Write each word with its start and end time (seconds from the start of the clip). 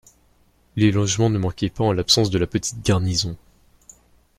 Les 0.77 0.91
logements 0.91 1.29
ne 1.29 1.37
manquaient 1.37 1.69
pas 1.69 1.83
en 1.83 1.93
l’absence 1.93 2.31
de 2.31 2.39
la 2.39 2.47
petite 2.47 2.83
garnison. 2.83 3.37